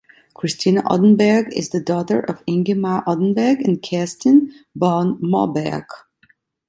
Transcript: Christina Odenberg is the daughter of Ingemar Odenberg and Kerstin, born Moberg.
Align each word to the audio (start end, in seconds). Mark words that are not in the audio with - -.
Christina 0.33 0.81
Odenberg 0.89 1.53
is 1.55 1.69
the 1.69 1.79
daughter 1.79 2.21
of 2.21 2.41
Ingemar 2.47 3.03
Odenberg 3.05 3.63
and 3.63 3.79
Kerstin, 3.83 4.51
born 4.75 5.17
Moberg. 5.21 5.85